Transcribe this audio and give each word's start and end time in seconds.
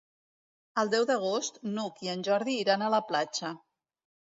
El 0.83 0.91
deu 0.93 1.05
d'agost 1.11 1.61
n'Hug 1.75 2.03
i 2.09 2.13
en 2.17 2.27
Jordi 2.31 2.59
iran 2.67 2.87
a 2.87 2.93
la 2.99 3.07
platja. 3.13 3.59